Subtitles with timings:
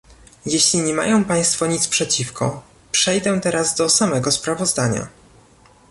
[0.45, 2.61] Jeśli nie mają państwo nic przeciwko,
[2.91, 5.07] przejdę teraz do samego sprawozdania